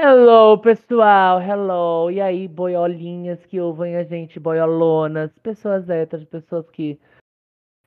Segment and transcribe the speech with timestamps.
[0.00, 2.08] Hello, pessoal, hello.
[2.08, 7.00] E aí, boiolinhas que ouvem a gente, boiolonas, pessoas héteras, pessoas que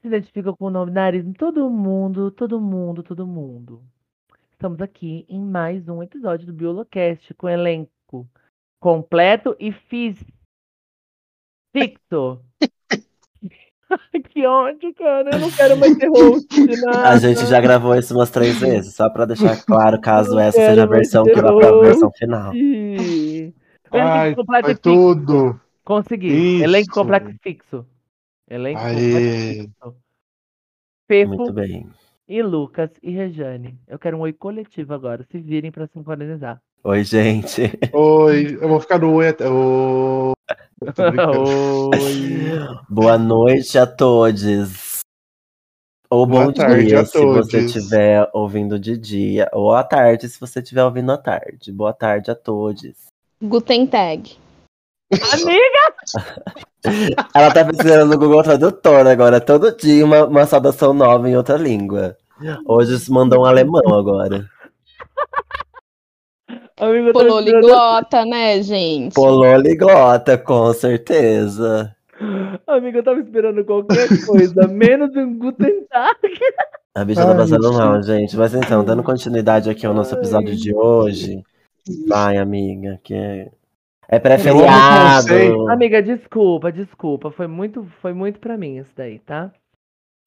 [0.02, 3.82] se identificam com o nome nariz, todo mundo, todo mundo, todo mundo.
[4.52, 8.28] Estamos aqui em mais um episódio do Biolocast com elenco
[8.78, 10.26] completo e fixo.
[14.30, 15.30] que ódio, cara.
[15.34, 17.10] Eu não quero mais ter host de nada.
[17.10, 20.84] A gente já gravou isso umas três vezes, só pra deixar claro, caso essa seja
[20.84, 22.52] a versão que vai pra versão final.
[23.92, 25.60] Ai, foi tudo.
[25.84, 26.28] Consegui.
[26.28, 26.64] Isso.
[26.64, 27.86] Elenco completo e fixo.
[28.50, 28.94] Elenco Aê.
[28.94, 29.96] completo e fixo.
[31.08, 31.90] Fefo Muito bem.
[32.28, 33.78] e Lucas e Rejane.
[33.88, 35.26] Eu quero um oi coletivo agora.
[35.30, 36.62] Se virem pra sincronizar.
[36.84, 37.64] Oi, gente.
[37.92, 39.48] Oi, eu vou ficar no oi até.
[39.50, 40.34] Oi.
[42.90, 45.00] Boa noite a todos.
[46.10, 50.40] Ou Boa bom tarde dia se você estiver ouvindo de dia, ou à tarde se
[50.40, 51.72] você estiver ouvindo à tarde.
[51.72, 53.06] Boa tarde a todos.
[53.42, 54.38] Guten Tag.
[55.14, 55.94] Amiga,
[57.36, 61.58] Ela tá pesquisando no Google Tradutor agora, todo dia uma, uma saudação nova em outra
[61.58, 62.18] língua.
[62.66, 64.50] Hoje mandou um alemão agora.
[66.50, 66.71] amiga, eu tô esperando-
[67.14, 69.14] Pololiglota, né, gente?
[69.14, 71.96] Pololiglota, com certeza.
[72.66, 76.18] Amiga, eu tava esperando qualquer coisa, menos um Guten Tag.
[76.96, 77.78] A bicha tá passando gente.
[77.78, 78.36] mal, gente.
[78.36, 81.44] Mas então, dando continuidade aqui ao nosso episódio de hoje.
[82.08, 83.52] Vai, amiga, que é,
[84.08, 85.70] é pré-feriado.
[85.70, 87.30] Amiga, desculpa, desculpa.
[87.30, 89.52] Foi muito, foi muito pra mim isso daí, tá?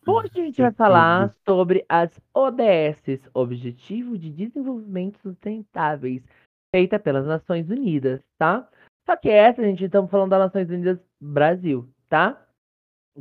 [0.06, 6.22] Hoje a gente vai falar sobre as ODS, Objetivo de Desenvolvimento Sustentáveis,
[6.74, 8.68] feita pelas Nações Unidas, tá?
[9.06, 12.44] Só que essa, a gente estamos falando das Nações Unidas Brasil, tá?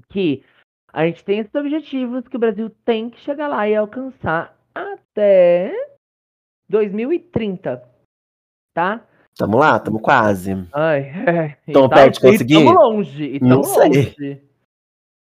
[0.09, 0.43] Que
[0.91, 5.71] a gente tem esses objetivos que o Brasil tem que chegar lá e alcançar até
[6.67, 7.87] 2030,
[8.73, 9.05] tá?
[9.37, 10.53] Tamo lá, tamo quase.
[10.73, 11.71] Ai, é.
[11.71, 12.55] Tão tá- perto de conseguir?
[12.55, 13.35] Tamo longe.
[13.35, 13.87] E Não tamo sei.
[13.87, 14.43] longe.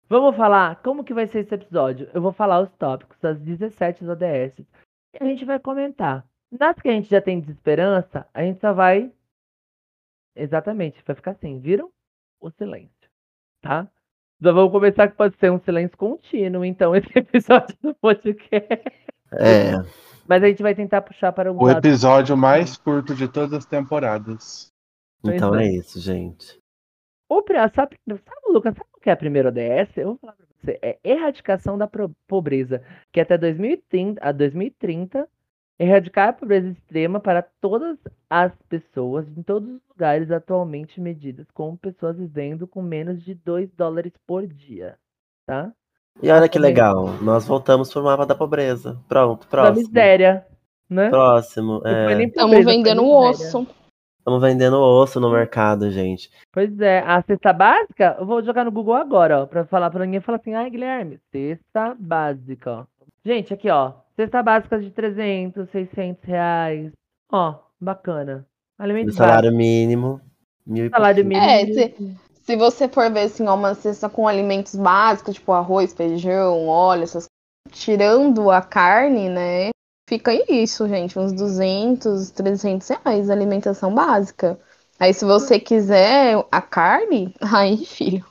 [0.09, 2.09] Vamos falar como que vai ser esse episódio.
[2.15, 4.61] Eu vou falar os tópicos das 17 ODS.
[5.15, 6.30] E a gente vai comentar.
[6.51, 9.13] Nas que a gente já tem desesperança, a gente só vai.
[10.35, 11.91] Exatamente, vai ficar assim, viram?
[12.41, 12.91] O silêncio.
[13.61, 13.89] Tá?
[14.41, 18.83] Já vamos começar que pode ser um silêncio contínuo, então, esse episódio do podcast.
[19.33, 19.73] É.
[20.27, 21.79] Mas a gente vai tentar puxar para um O lado.
[21.79, 24.73] episódio mais curto de todas as temporadas.
[25.25, 25.67] Então é.
[25.67, 26.59] é isso, gente.
[27.29, 27.43] O,
[27.75, 29.97] sabe, sabe, Lucas, sabe o que é a primeira ODS?
[29.97, 30.79] Eu vou falar pra você.
[30.83, 31.89] É erradicação da
[32.27, 32.83] pobreza.
[33.13, 35.29] Que até 2030, a 2030,
[35.81, 37.97] erradicar a pobreza extrema para todas
[38.29, 43.71] as pessoas, em todos os lugares atualmente medidas, como pessoas vivendo com menos de 2
[43.73, 44.97] dólares por dia.
[45.47, 45.73] Tá?
[46.23, 49.01] E olha que legal, nós voltamos pro mapa da pobreza.
[49.09, 49.87] Pronto, Da próximo.
[49.89, 50.47] miséria.
[50.89, 51.09] Né?
[51.09, 51.81] Próximo.
[51.87, 52.23] É.
[52.25, 53.67] Estamos vendendo osso.
[54.19, 56.31] Estamos vendendo osso no mercado, gente.
[56.53, 60.05] Pois é, a cesta básica, eu vou jogar no Google agora, ó, pra falar pra
[60.05, 62.85] ninguém falar assim, ai, Guilherme, cesta básica, ó.
[63.25, 66.93] Gente, aqui, ó, cesta básica de 300, 600 reais,
[67.31, 68.47] ó, bacana.
[68.79, 70.21] O Alimentos salário mínimo.
[70.67, 71.43] Mil salário pouquinho.
[71.43, 71.47] mínimo.
[71.47, 75.93] É, de- Se você for ver assim, ó, uma cesta com alimentos básicos, tipo arroz,
[75.93, 79.71] feijão, óleo, essas coisas, tirando a carne, né?
[80.09, 84.59] Fica isso, gente, uns 200, 300 reais alimentação básica.
[84.99, 88.25] Aí, se você quiser a carne, aí, filho.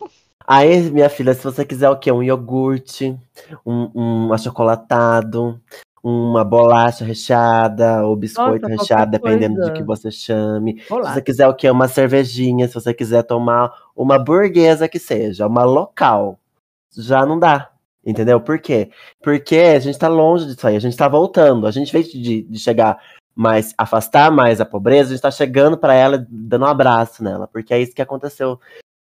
[0.49, 2.11] Aí, minha filha, se você quiser o quê?
[2.11, 3.15] Um iogurte,
[3.63, 5.61] um, um achocolatado,
[6.03, 9.71] uma bolacha recheada, ou biscoito Nossa, recheado, dependendo coisa.
[9.71, 10.81] de que você chame.
[10.81, 11.13] Se Olá.
[11.13, 11.69] você quiser o quê?
[11.69, 16.39] Uma cervejinha, se você quiser tomar uma burguesa que seja, uma local,
[16.97, 17.69] já não dá.
[18.03, 18.41] Entendeu?
[18.41, 18.89] Por quê?
[19.21, 21.67] Porque a gente tá longe disso aí, a gente tá voltando.
[21.67, 22.97] A gente, em vez de, de chegar
[23.35, 27.47] mais, afastar mais a pobreza, a gente tá chegando pra ela, dando um abraço nela,
[27.47, 28.59] porque é isso que aconteceu.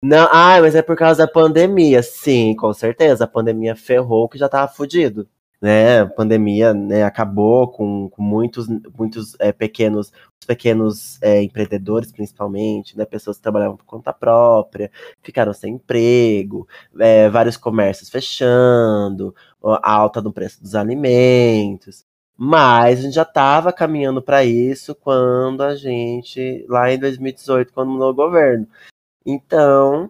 [0.05, 2.03] Não, ah, mas é por causa da pandemia.
[2.03, 5.27] Sim, com certeza, a pandemia ferrou que já tava fudido.
[5.61, 12.11] Né, a pandemia né, acabou com, com muitos, muitos é, pequenos, os pequenos é, empreendedores,
[12.11, 14.91] principalmente, né, pessoas que trabalhavam por conta própria,
[15.21, 16.67] ficaram sem emprego,
[16.99, 22.03] é, vários comércios fechando, alta no preço dos alimentos.
[22.37, 27.91] Mas a gente já estava caminhando para isso quando a gente, lá em 2018, quando
[27.91, 28.67] mudou o governo.
[29.25, 30.09] Então,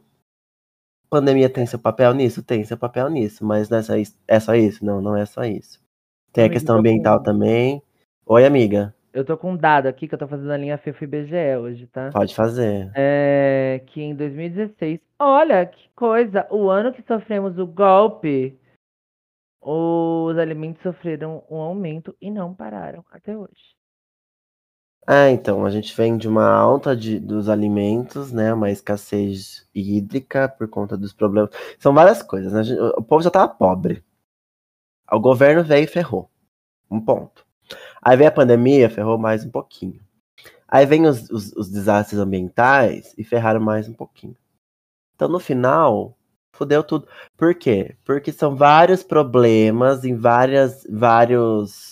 [1.10, 2.44] pandemia tem seu papel nisso?
[2.44, 4.20] Tem seu papel nisso, mas não é só isso.
[4.28, 4.84] É só isso?
[4.84, 5.82] Não, não é só isso.
[6.32, 7.82] Tem a Amiga, questão tô com- ambiental também.
[8.26, 8.94] Oi, amiga.
[9.14, 11.58] Eu tô com um dado aqui que eu tô fazendo a linha FIFO e BGE
[11.58, 12.10] hoje, tá?
[12.12, 12.92] Pode fazer.
[12.96, 18.58] É, que em 2016, olha que coisa, o ano que sofremos o golpe,
[19.62, 23.76] os alimentos sofreram um aumento e não pararam até hoje.
[25.08, 28.54] É, então, a gente vem de uma alta de, dos alimentos, né?
[28.54, 31.50] Uma escassez hídrica por conta dos problemas.
[31.78, 32.64] São várias coisas, né?
[32.64, 34.04] Gente- O povo já tava pobre.
[35.12, 36.30] O governo veio e ferrou.
[36.90, 37.46] Um ponto.
[38.02, 40.02] Aí vem a pandemia, ferrou mais um pouquinho.
[40.68, 44.36] Aí vem os, os, os desastres ambientais e ferraram mais um pouquinho.
[45.16, 46.18] Então, no final,
[46.54, 47.08] fudeu tudo.
[47.38, 47.96] Por quê?
[48.06, 51.92] Porque são vários problemas em várias, vários,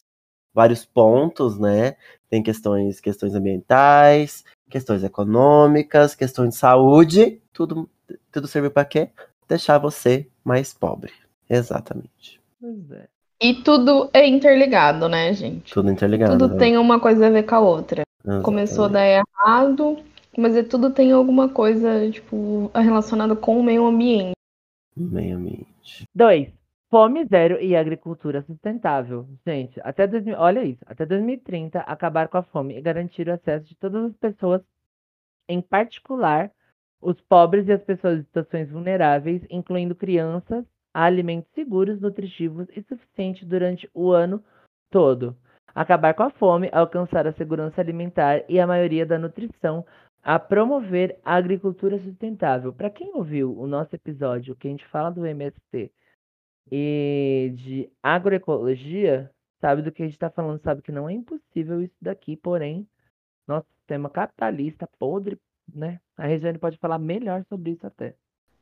[0.54, 1.98] vários pontos, né?
[2.32, 7.42] Tem questões, questões ambientais, questões econômicas, questões de saúde.
[7.52, 7.90] Tudo,
[8.32, 9.10] tudo serviu para quê?
[9.50, 11.12] Deixar você mais pobre.
[11.50, 12.40] Exatamente.
[12.60, 13.08] Pois é.
[13.42, 15.74] E tudo é interligado, né, gente?
[15.74, 16.38] Tudo interligado.
[16.38, 16.58] Tudo né?
[16.58, 18.04] tem uma coisa a ver com a outra.
[18.44, 19.98] Começou a dar errado,
[20.38, 24.36] mas é tudo tem alguma coisa, tipo, relacionada com o meio ambiente.
[24.96, 26.06] Meio ambiente.
[26.16, 26.48] 2.
[26.92, 29.26] Fome zero e agricultura sustentável.
[29.48, 33.66] Gente, até 2000, olha isso, até 2030 acabar com a fome e garantir o acesso
[33.66, 34.62] de todas as pessoas,
[35.48, 36.52] em particular
[37.02, 42.84] os pobres e as pessoas em situações vulneráveis, incluindo crianças, a alimentos seguros, nutritivos e
[42.84, 44.44] suficientes durante o ano
[44.90, 45.34] todo.
[45.74, 49.86] Acabar com a fome, alcançar a segurança alimentar e a maioria da nutrição,
[50.22, 52.74] a promover a agricultura sustentável.
[52.74, 55.90] Para quem ouviu o nosso episódio que a gente fala do MST
[56.70, 59.30] e de agroecologia,
[59.60, 62.88] sabe do que a gente está falando, sabe que não é impossível isso daqui, porém,
[63.48, 65.38] nosso sistema capitalista podre,
[65.74, 66.00] né?
[66.18, 68.16] A Regiane pode falar melhor sobre isso até.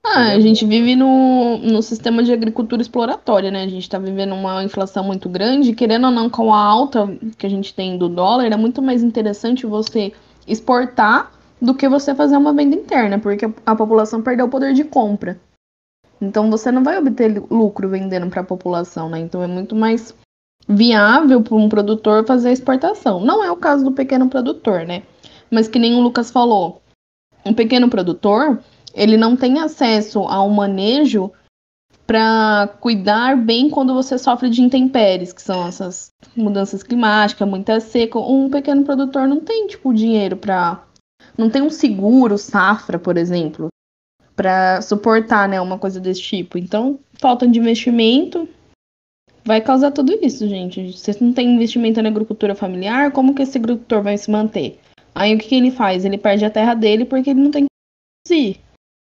[0.03, 3.63] Ah, a gente vive no, no sistema de agricultura exploratória, né?
[3.63, 7.07] A gente tá vivendo uma inflação muito grande, querendo ou não, com a alta
[7.37, 10.13] que a gente tem do dólar, é muito mais interessante você
[10.47, 11.31] exportar
[11.61, 15.39] do que você fazer uma venda interna, porque a população perdeu o poder de compra.
[16.21, 19.19] Então você não vai obter lucro vendendo para a população, né?
[19.19, 20.13] Então é muito mais
[20.67, 23.19] viável para um produtor fazer a exportação.
[23.19, 25.03] Não é o caso do pequeno produtor, né?
[25.49, 26.81] Mas que nem o Lucas falou,
[27.45, 28.59] um pequeno produtor,
[28.93, 31.31] ele não tem acesso ao manejo
[32.05, 38.19] para cuidar bem quando você sofre de intempéries, que são essas mudanças climáticas, muita seca.
[38.19, 40.83] Um pequeno produtor não tem tipo dinheiro para
[41.37, 43.69] não tem um seguro safra, por exemplo,
[44.39, 46.57] para suportar, né, uma coisa desse tipo.
[46.57, 48.47] Então, falta de investimento
[49.43, 50.97] vai causar tudo isso, gente.
[50.97, 54.79] Se não tem investimento na agricultura familiar, como que esse agricultor vai se manter?
[55.13, 56.05] Aí o que, que ele faz?
[56.05, 57.69] Ele perde a terra dele porque ele não tem que
[58.25, 58.61] produzir.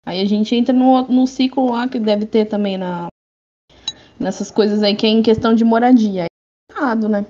[0.05, 3.09] Aí a gente entra no, no ciclo lá que deve ter também na,
[4.17, 6.23] nessas coisas aí que é em questão de moradia.
[6.23, 7.25] É errado, né?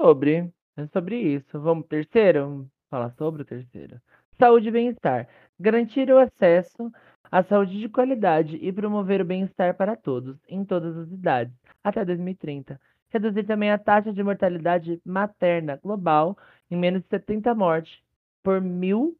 [0.00, 1.58] Sobre, é sobre isso.
[1.58, 2.42] Vamos terceiro?
[2.42, 4.00] Vamos falar sobre o terceiro.
[4.38, 5.28] Saúde e bem-estar.
[5.58, 6.92] Garantir o acesso
[7.32, 12.04] à saúde de qualidade e promover o bem-estar para todos, em todas as idades, até
[12.04, 12.78] 2030.
[13.08, 16.36] Reduzir também a taxa de mortalidade materna global
[16.70, 17.98] em menos de 70 mortes
[18.42, 19.16] por mil,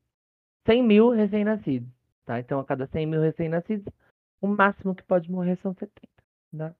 [0.67, 1.88] 100 mil recém-nascidos.
[2.26, 2.38] Tá?
[2.38, 3.91] Então, a cada 100 mil recém-nascidos,
[4.43, 5.91] o máximo que pode morrer são 70.
[6.53, 6.75] Né?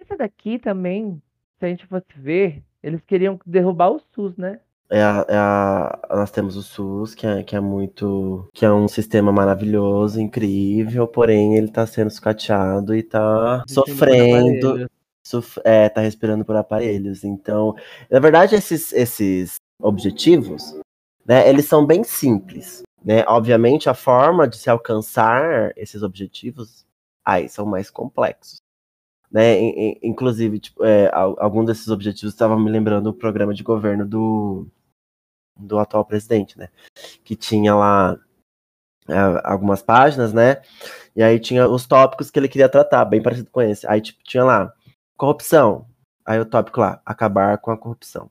[0.00, 1.20] Essa daqui também,
[1.58, 4.60] se a gente fosse ver, eles queriam derrubar o SUS, né?
[4.88, 8.48] É a, é a- nós temos o SUS, que é, que é muito.
[8.54, 14.88] que é um sistema maravilhoso, incrível, porém ele tá sendo sucateado e tá sofrendo.
[15.26, 17.24] Sof- é, tá respirando por aparelhos.
[17.24, 17.74] Então,
[18.08, 20.78] na verdade, esses, esses objetivos,
[21.26, 22.82] né, eles são bem simples.
[23.04, 23.24] Né?
[23.26, 26.84] Obviamente, a forma de se alcançar esses objetivos
[27.24, 28.58] aí são mais complexos.
[29.30, 29.58] Né?
[29.60, 33.64] In- in- inclusive, tipo, é, al- algum desses objetivos estavam me lembrando o programa de
[33.64, 34.68] governo do,
[35.56, 36.68] do atual presidente, né?
[37.24, 38.18] Que tinha lá
[39.08, 40.62] é, algumas páginas, né?
[41.14, 43.86] E aí tinha os tópicos que ele queria tratar, bem parecido com esse.
[43.86, 44.72] Aí, tipo, tinha lá,
[45.16, 45.86] corrupção.
[46.24, 48.30] Aí o tópico lá, acabar com a corrupção.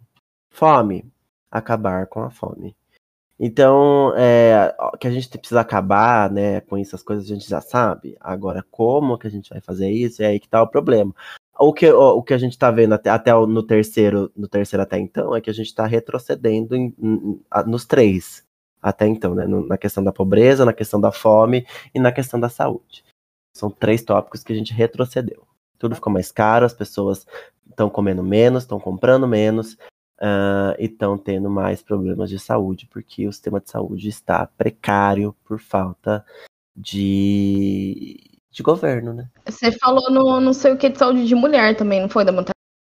[0.51, 1.05] Fome,
[1.49, 2.75] acabar com a fome.
[3.39, 8.15] Então, é, que a gente precisa acabar, né, com essas coisas a gente já sabe.
[8.19, 10.23] Agora, como que a gente vai fazer isso?
[10.23, 11.13] É aí que tá o problema.
[11.59, 14.83] O que, o, o que a gente tá vendo até, até no terceiro, no terceiro
[14.83, 18.43] até então, é que a gente tá retrocedendo em- em- a- nos três
[18.81, 19.45] até então, né?
[19.47, 23.03] no- na questão da pobreza, na questão da fome e na questão da saúde.
[23.55, 25.47] São três tópicos que a gente retrocedeu.
[25.79, 27.25] Tudo ficou mais caro, as pessoas
[27.69, 29.77] estão comendo menos, estão comprando menos
[30.19, 35.35] ah, e estão tendo mais problemas de saúde, porque o sistema de saúde está precário
[35.45, 36.23] por falta
[36.75, 39.27] de, de governo, né?
[39.45, 42.23] Você falou no não sei o que de saúde de mulher também, não foi?
[42.23, 42.55] Da mortalidade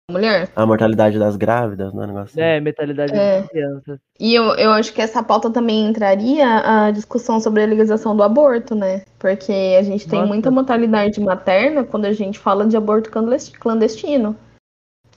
[0.09, 0.53] da mulher?
[0.55, 2.41] A mortalidade das grávidas, não é um negócio assim?
[2.43, 3.41] É, mentalidade É.
[3.41, 3.99] de crianças.
[4.21, 8.23] E eu, eu acho que essa pauta também entraria a discussão sobre a legalização do
[8.23, 9.03] aborto, né?
[9.19, 10.33] Porque a gente tem Nossa.
[10.33, 14.37] muita mortalidade materna quando a gente fala de aborto clandest- clandestino.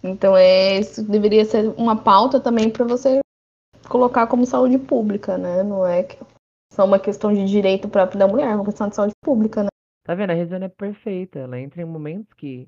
[0.01, 3.19] Então é, isso deveria ser uma pauta também para você
[3.89, 5.63] colocar como saúde pública, né?
[5.63, 6.17] Não é que
[6.74, 9.69] só uma questão de direito próprio da mulher, é uma questão de saúde pública, né?
[10.03, 10.32] Tá vendo?
[10.32, 11.39] A Regiane é perfeita.
[11.39, 12.68] Ela entra em momentos que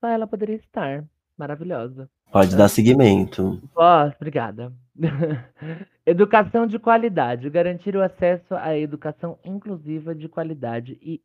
[0.00, 1.04] só ela poderia estar.
[1.36, 2.10] Maravilhosa.
[2.32, 3.60] Pode dar seguimento.
[3.74, 4.72] Ó, obrigada.
[6.04, 7.48] educação de qualidade.
[7.48, 11.22] Garantir o acesso à educação inclusiva de qualidade e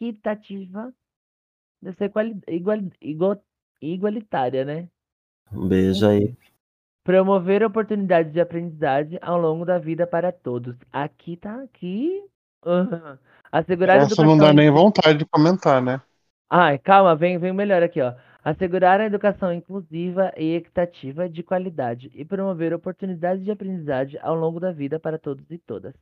[0.00, 0.92] equitativa.
[1.80, 3.44] Deve ser quali- igual, igual-
[3.80, 4.88] igualitária, né?
[5.52, 6.34] Um beijo aí.
[7.04, 10.76] Promover oportunidades de aprendizagem ao longo da vida para todos.
[10.92, 12.24] Aqui tá aqui.
[12.64, 13.18] Aham.
[13.52, 16.00] A Essa não educação dá nem vontade de comentar, né?
[16.50, 18.14] Ai, calma, vem, vem melhor aqui, ó.
[18.44, 24.58] Assegurar a educação inclusiva e equitativa de qualidade e promover oportunidades de aprendizagem ao longo
[24.60, 25.94] da vida para todos e todas.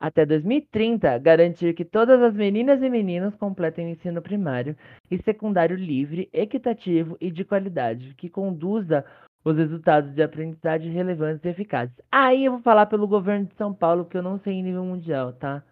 [0.00, 4.76] Até 2030, garantir que todas as meninas e meninos completem o ensino primário
[5.10, 9.04] e secundário livre, equitativo e de qualidade, que conduza
[9.44, 11.94] os resultados de aprendizagem relevantes e eficazes.
[12.10, 14.84] Aí eu vou falar pelo governo de São Paulo, que eu não sei em nível
[14.84, 15.62] mundial, tá?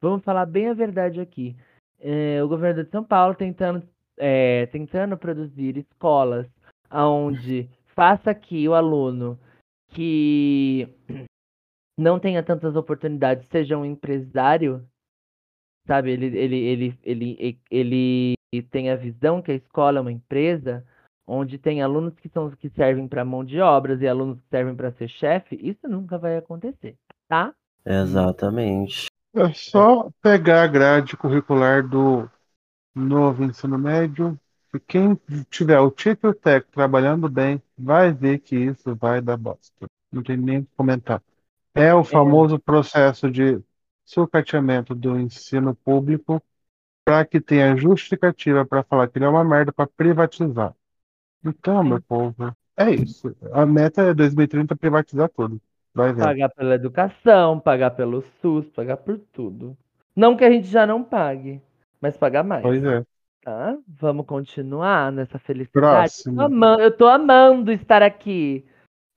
[0.00, 1.56] Vamos falar bem a verdade aqui.
[1.98, 3.86] É, o governo de São Paulo tentando,
[4.18, 6.46] é, tentando produzir escolas
[6.90, 9.38] onde faça que o aluno
[9.88, 10.88] que
[11.98, 14.86] não tenha tantas oportunidades seja um empresário,
[15.86, 16.10] sabe?
[16.10, 20.86] Ele, ele, ele, ele, ele, ele tem a visão que a escola é uma empresa
[21.26, 24.76] onde tem alunos que são que servem para mão de obras e alunos que servem
[24.76, 27.52] para ser chefe, isso nunca vai acontecer, tá?
[27.84, 29.06] Exatamente.
[29.36, 32.28] É só pegar a grade curricular do
[32.94, 34.38] novo ensino médio.
[34.74, 35.18] E quem
[35.50, 39.86] tiver o título técnico trabalhando bem, vai ver que isso vai dar bosta.
[40.12, 41.22] Não tem nem o que comentar.
[41.74, 43.60] É o famoso processo de
[44.04, 46.42] sucateamento do ensino público
[47.04, 50.74] para que tenha justificativa para falar que ele é uma merda para privatizar.
[51.44, 53.36] Então, meu povo, é isso.
[53.52, 55.60] A meta é 2030 privatizar tudo.
[55.96, 56.22] Vai ver.
[56.22, 59.74] Pagar pela educação, pagar pelo SUS, pagar por tudo.
[60.14, 61.60] Não que a gente já não pague,
[62.00, 62.62] mas pagar mais.
[62.62, 63.02] Pois é.
[63.42, 63.76] Tá?
[63.88, 65.70] Vamos continuar nessa felicidade.
[65.72, 66.36] Próximo.
[66.36, 68.66] Tô ama- Eu tô amando estar aqui.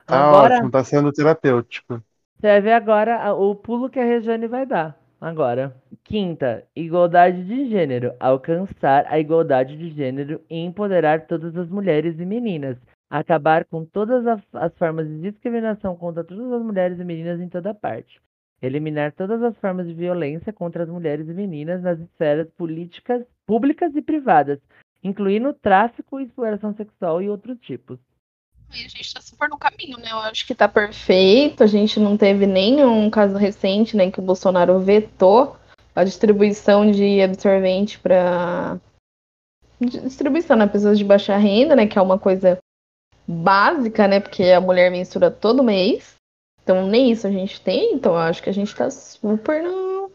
[0.06, 2.02] Tá Agora, ótimo, tá sendo terapêutico.
[2.38, 4.98] você vai ver agora o pulo que a Rejane vai dar.
[5.20, 5.76] Agora.
[6.02, 8.14] Quinta, igualdade de gênero.
[8.18, 12.78] Alcançar a igualdade de gênero e empoderar todas as mulheres e meninas.
[13.10, 17.48] Acabar com todas as, as formas de discriminação contra todas as mulheres e meninas em
[17.48, 18.20] toda parte.
[18.62, 23.96] Eliminar todas as formas de violência contra as mulheres e meninas nas esferas políticas, públicas
[23.96, 24.60] e privadas,
[25.02, 27.98] incluindo tráfico, exploração sexual e outros tipos.
[28.70, 30.12] A gente tá super no caminho, né?
[30.12, 31.64] Eu acho que tá perfeito.
[31.64, 35.56] A gente não teve nenhum caso recente, né, que o Bolsonaro vetou
[35.94, 38.78] a distribuição de absorvente para
[39.80, 42.59] distribuição, né, pessoas de baixa renda, né, que é uma coisa
[43.26, 46.16] básica, né, porque a mulher menstrua todo mês.
[46.62, 50.10] Então nem isso a gente tem, então acho que a gente tá super no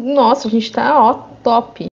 [0.00, 1.86] Nossa, a gente tá ó top.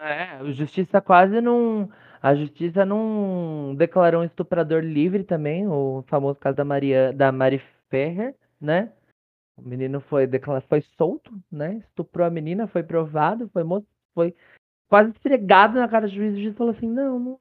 [0.00, 1.90] É, a justiça quase não.
[2.20, 7.62] A justiça não declarou um estuprador livre também, o famoso caso da Maria, da Mari
[7.88, 8.92] Ferrer, né?
[9.56, 11.76] O menino foi declarado, foi solto, né?
[11.88, 13.62] Estuprou a menina, foi provado, foi
[14.14, 14.34] foi
[14.88, 16.34] quase esfregado na cara do juiz.
[16.34, 17.40] O juiz falou assim: não, não.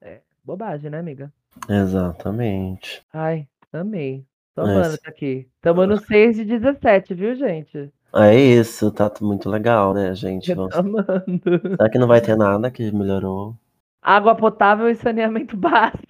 [0.00, 1.32] É bobagem, né, amiga?
[1.70, 3.02] Exatamente.
[3.12, 4.26] Ai, amei.
[4.54, 5.48] Tô É, amando tá aqui.
[5.60, 7.92] Tamo no 6 de 17, viu, gente?
[8.14, 10.54] É isso, tá muito legal, né, gente?
[10.54, 11.60] Tô Vamos- amando.
[11.76, 13.56] Será que não vai ter nada que melhorou?
[14.02, 16.06] Água potável e saneamento básico.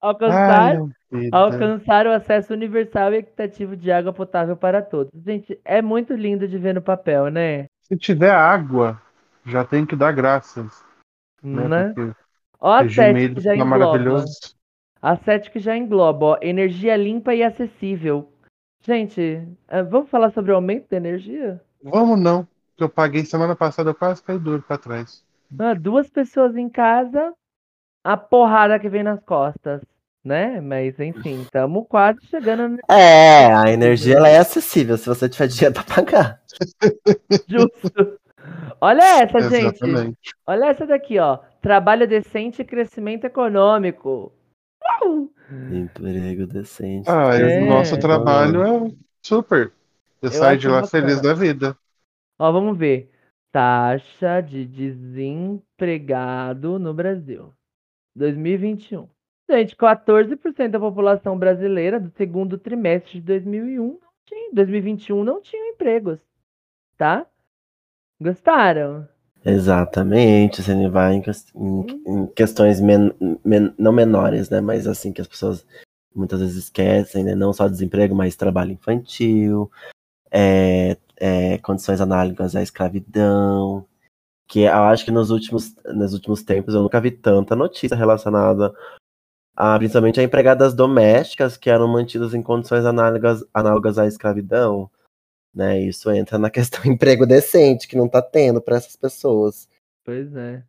[0.00, 0.76] Alcançar,
[1.12, 5.10] Ai, alcançar o acesso universal e equitativo de água potável para todos.
[5.24, 7.66] Gente, é muito lindo de ver no papel, né?
[7.82, 9.00] Se tiver água,
[9.44, 10.84] já tem que dar graças.
[11.42, 11.68] Né?
[11.68, 12.14] Né?
[12.60, 13.78] Ó a 7 que já tá engloba.
[13.78, 14.56] maravilhoso.
[15.00, 18.32] A 7 que já engloba, ó, energia limpa e acessível.
[18.82, 21.60] Gente, eh, vamos falar sobre o aumento da energia?
[21.82, 25.24] Vamos não, que eu paguei semana passada, eu quase caí duro pra trás.
[25.58, 27.32] Ah, duas pessoas em casa,
[28.04, 29.82] a porrada que vem nas costas,
[30.24, 30.60] né?
[30.60, 35.74] Mas enfim, estamos quase chegando É, a energia ela é acessível se você tiver dinheiro
[35.74, 36.42] pra pagar.
[37.46, 38.18] justo.
[38.80, 39.82] Olha essa, gente.
[39.84, 40.18] Exatamente.
[40.46, 41.38] Olha essa daqui, ó.
[41.60, 44.32] Trabalho decente e crescimento econômico.
[44.82, 45.30] Uau!
[45.72, 47.08] Emprego decente.
[47.10, 47.62] Ah, e É.
[47.62, 48.90] o nosso trabalho é
[49.22, 49.72] super.
[50.20, 50.90] Você Eu sai de lá bacana.
[50.90, 51.76] feliz da vida.
[52.38, 53.10] Ó, vamos ver.
[53.52, 57.52] Taxa de desempregado no Brasil.
[58.14, 59.08] 2021.
[59.48, 65.68] Gente, 14% da população brasileira do segundo trimestre de 2001 não tinha, 2021 não tinham
[65.68, 66.18] empregos,
[66.98, 67.24] tá?
[68.20, 69.08] Gostaram?
[69.44, 71.22] Exatamente, você vai em,
[71.54, 73.12] em, em questões men,
[73.44, 74.60] men, não menores, né?
[74.60, 75.64] Mas assim, que as pessoas
[76.14, 77.34] muitas vezes esquecem, né?
[77.34, 79.70] Não só desemprego, mas trabalho infantil,
[80.30, 83.86] é, é, condições análogas à escravidão.
[84.48, 88.72] Que eu acho que nos últimos, nos últimos tempos eu nunca vi tanta notícia relacionada
[89.56, 94.90] a, principalmente a empregadas domésticas que eram mantidas em condições análogas, análogas à escravidão.
[95.56, 95.80] Né?
[95.80, 99.66] Isso entra na questão emprego decente, que não está tendo para essas pessoas.
[100.04, 100.62] Pois é.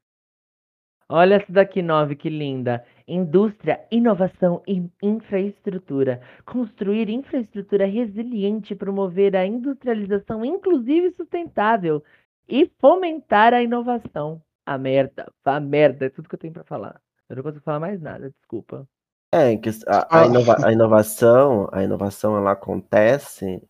[1.10, 2.86] Olha essa daqui, nove, que linda.
[3.08, 6.22] Indústria, inovação e infraestrutura.
[6.46, 12.02] Construir infraestrutura resiliente, promover a industrialização inclusiva e sustentável
[12.48, 14.42] e fomentar a inovação.
[14.66, 17.02] A merda, a merda, é tudo que eu tenho para falar.
[17.30, 18.88] Eu não consigo falar mais nada, desculpa.
[19.34, 19.54] É,
[19.88, 23.62] a, a, inova a inovação, a inovação ela acontece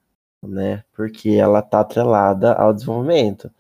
[0.47, 0.83] né?
[0.93, 3.51] Porque ela está atrelada ao desenvolvimento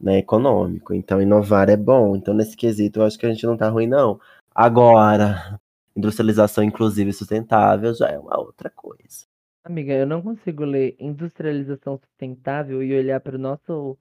[0.00, 0.94] né, econômico.
[0.94, 2.16] Então, inovar é bom.
[2.16, 4.20] Então, nesse quesito, eu acho que a gente não está ruim, não.
[4.54, 5.58] Agora,
[5.96, 9.26] industrialização inclusiva e sustentável já é uma outra coisa.
[9.64, 13.98] Amiga, eu não consigo ler industrialização sustentável e olhar para o nosso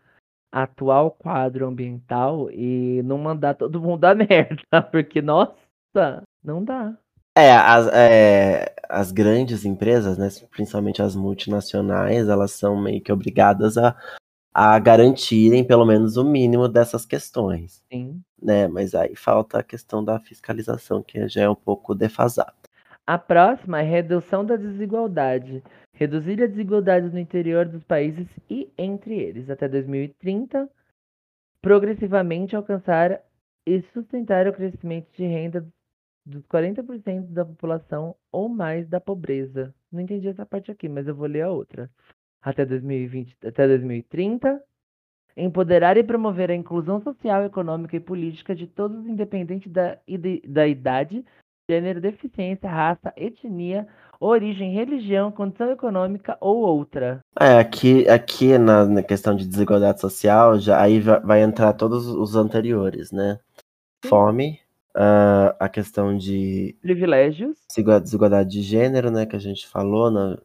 [0.51, 5.55] atual quadro ambiental e não mandar todo mundo a merda, porque, nossa,
[6.43, 6.95] não dá.
[7.37, 13.77] É as, é, as grandes empresas, né, principalmente as multinacionais, elas são meio que obrigadas
[13.77, 13.93] a,
[14.53, 17.83] a garantirem pelo menos o mínimo dessas questões.
[17.91, 18.21] Sim.
[18.41, 18.69] Né?
[18.69, 22.53] Mas aí falta a questão da fiscalização, que já é um pouco defasada.
[23.05, 25.61] A próxima é redução da desigualdade.
[25.93, 30.69] Reduzir a desigualdade no interior dos países e entre eles até 2030,
[31.61, 33.21] progressivamente alcançar
[33.65, 35.84] e sustentar o crescimento de renda dos
[36.27, 39.73] 40% da população ou mais da pobreza.
[39.91, 41.89] Não entendi essa parte aqui, mas eu vou ler a outra.
[42.41, 44.61] Até 2020, até 2030,
[45.35, 49.97] empoderar e promover a inclusão social, econômica e política de todos, independente da,
[50.47, 51.25] da idade,
[51.69, 53.87] gênero, deficiência, raça, etnia,
[54.19, 57.19] origem, religião, condição econômica ou outra.
[57.39, 62.35] É, aqui, aqui na, na questão de desigualdade social, já aí vai entrar todos os
[62.35, 63.39] anteriores, né?
[64.05, 64.59] Fome,
[64.95, 67.57] Uh, a questão de privilégios,
[68.01, 70.37] desigualdade de gênero, né, que a gente falou na,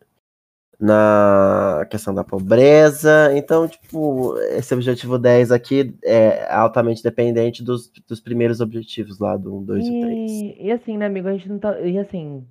[0.80, 3.30] na questão da pobreza.
[3.36, 9.54] Então, tipo, esse objetivo 10 aqui é altamente dependente dos, dos primeiros objetivos lá do
[9.58, 10.30] 1, 2 e 3.
[10.58, 11.78] E assim, né, amigo, a gente não tá.
[11.80, 12.44] E assim,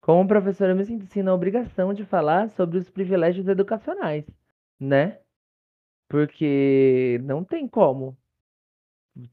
[0.00, 4.24] como professora, eu me sinto assim, na obrigação de falar sobre os privilégios educacionais,
[4.80, 5.18] né?
[6.08, 8.16] Porque não tem como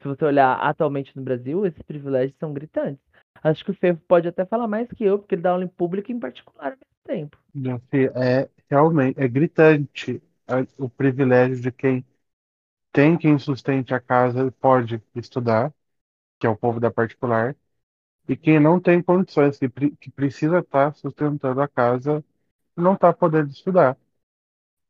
[0.01, 3.03] se você olhar atualmente no Brasil, esses privilégios são gritantes.
[3.43, 5.67] Acho que o Fefo pode até falar mais que eu, porque ele dá aula em
[5.67, 6.77] público em particular ao
[7.15, 7.37] tempo.
[8.15, 10.21] É realmente é gritante
[10.77, 12.05] o privilégio de quem
[12.91, 15.73] tem quem sustente a casa e pode estudar,
[16.39, 17.55] que é o povo da particular,
[18.27, 22.23] e quem não tem condições, que, que precisa estar sustentando a casa,
[22.77, 23.97] não está podendo estudar.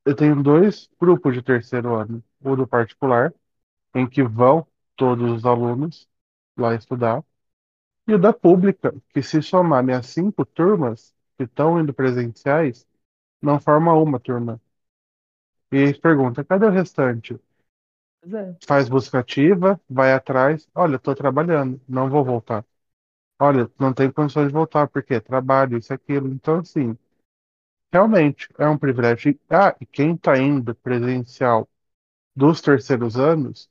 [0.05, 3.33] Eu tenho dois grupos de terceiro ano, o do particular,
[3.95, 6.07] em que vão todos os alunos
[6.57, 7.23] lá estudar.
[8.07, 12.87] E o da pública, que se somarem as cinco turmas que estão indo presenciais,
[13.41, 14.61] não forma uma turma.
[15.73, 17.37] E aí pergunta, cadê o restante?
[18.23, 18.55] É.
[18.65, 22.65] Faz busca ativa, vai atrás, olha, estou trabalhando, não vou voltar.
[23.39, 26.29] Olha, não tenho condições de voltar, porque trabalho, isso, aquilo.
[26.29, 26.97] Então, assim,
[27.93, 29.39] realmente é um privilégio.
[29.49, 31.69] Ah, e quem está indo presencial
[32.35, 33.69] dos terceiros anos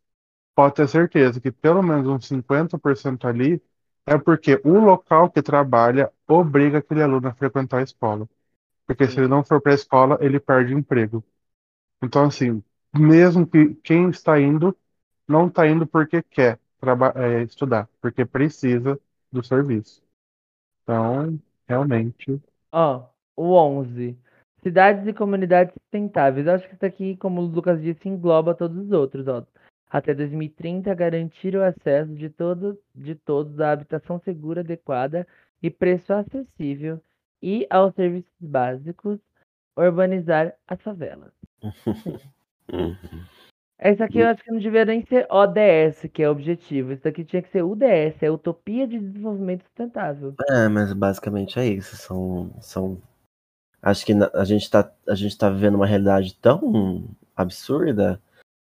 [0.54, 3.62] pode ter certeza que pelo menos uns 50% ali
[4.06, 8.28] é porque o local que trabalha obriga aquele aluno a frequentar a escola.
[8.86, 11.24] Porque se ele não for para a escola, ele perde emprego.
[12.02, 12.62] Então, assim,
[12.94, 14.76] mesmo que quem está indo,
[15.26, 16.58] não está indo porque quer
[17.14, 18.98] é, estudar, porque precisa
[19.30, 20.02] do serviço.
[20.82, 21.38] Então,
[21.68, 22.42] realmente.
[22.72, 23.04] Ó,
[23.36, 24.18] o 11.
[24.64, 26.46] Cidades e comunidades sustentáveis.
[26.46, 29.28] Eu acho que isso aqui, como o Lucas disse, engloba todos os outros.
[29.28, 29.44] Ó
[29.92, 35.26] até 2030 garantir o acesso de, todo, de todos à habitação segura, adequada
[35.62, 36.98] e preço acessível
[37.42, 39.20] e aos serviços básicos,
[39.76, 41.33] urbanizar as favelas.
[43.78, 46.92] Essa aqui eu acho que não devia nem ser ODS, que é o objetivo.
[46.92, 50.35] Isso aqui tinha que ser UDS, é Utopia de Desenvolvimento Sustentável.
[50.48, 51.96] É, mas basicamente é isso.
[51.96, 52.55] São.
[52.61, 53.02] são...
[53.83, 58.22] Acho que a gente, tá, a gente tá vivendo uma realidade tão absurda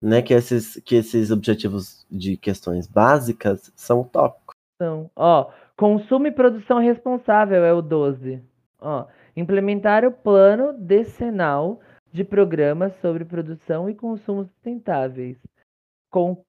[0.05, 4.55] né, que esses, que esses objetivos de questões básicas são utópicos.
[4.77, 5.11] São.
[5.17, 8.43] Ó, consumo e produção responsável é o 12.
[8.79, 11.81] Ó, implementar o plano decenal
[12.13, 15.39] de programas sobre produção e consumo sustentáveis.
[16.13, 16.45] Com,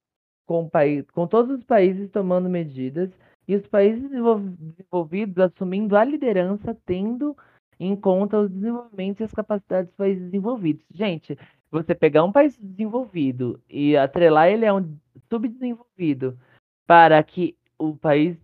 [0.46, 0.70] com,
[1.14, 3.10] com todos os países tomando medidas
[3.48, 7.34] e os países desenvolvidos assumindo a liderança, tendo
[7.80, 10.84] em conta os desenvolvimentos e as capacidades dos países desenvolvidos.
[10.92, 11.38] Gente,
[11.82, 14.96] você pegar um país desenvolvido e atrelar ele a um
[15.28, 16.38] subdesenvolvido
[16.86, 18.36] para que o país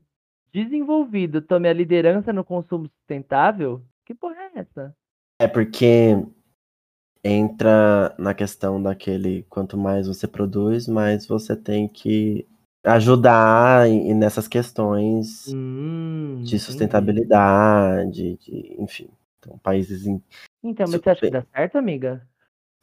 [0.52, 4.94] desenvolvido tome a liderança no consumo sustentável, que porra é essa?
[5.40, 6.16] É porque
[7.24, 12.46] entra na questão daquele quanto mais você produz, mais você tem que
[12.84, 19.08] ajudar nessas questões hum, de sustentabilidade, de, enfim.
[19.38, 20.06] Então, países.
[20.06, 20.22] Em...
[20.62, 22.26] Então, mas você acha que dá certo, amiga?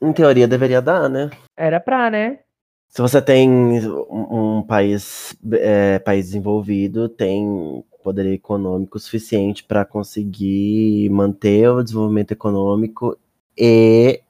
[0.01, 1.29] Em teoria deveria dar, né?
[1.57, 2.39] Era pra, né?
[2.87, 11.69] Se você tem um, país, é, país desenvolvido, tem poder econômico suficiente para conseguir manter
[11.69, 13.17] o desenvolvimento econômico
[13.55, 14.21] e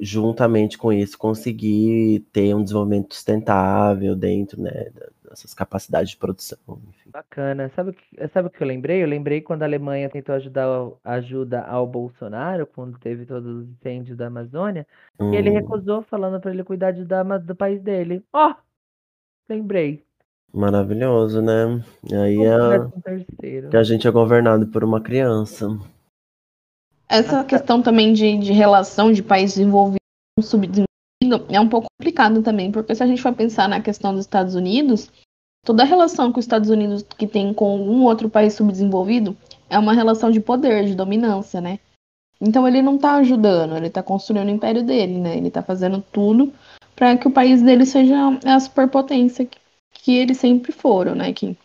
[0.00, 4.90] juntamente com isso, conseguir ter um desenvolvimento sustentável dentro né,
[5.30, 6.58] dessas capacidades de produção.
[6.88, 7.10] Enfim.
[7.10, 7.70] Bacana.
[7.74, 7.96] Sabe,
[8.32, 9.02] sabe o que eu lembrei?
[9.02, 10.66] Eu lembrei quando a Alemanha tentou ajudar
[11.04, 14.86] ajuda ao Bolsonaro, quando teve todos os incêndios da Amazônia,
[15.18, 15.32] hum.
[15.32, 15.54] e ele hum.
[15.54, 18.24] recusou, falando para ele cuidar de, da, do país dele.
[18.32, 18.50] Ó!
[18.50, 18.54] Oh,
[19.48, 20.04] lembrei.
[20.52, 21.80] Maravilhoso, né?
[22.10, 25.78] E aí é que a gente é governado por uma criança.
[27.08, 30.00] Essa questão também de, de relação de país desenvolvido
[30.36, 30.42] com
[31.48, 34.54] é um pouco complicado também, porque se a gente for pensar na questão dos Estados
[34.54, 35.10] Unidos,
[35.64, 39.36] toda a relação que os Estados Unidos que tem com algum outro país subdesenvolvido
[39.68, 41.78] é uma relação de poder, de dominância, né?
[42.40, 45.36] Então ele não está ajudando, ele está construindo o império dele, né?
[45.36, 46.52] Ele está fazendo tudo
[46.96, 49.58] para que o país dele seja a superpotência que,
[49.92, 51.32] que eles sempre foram, né?
[51.32, 51.56] Que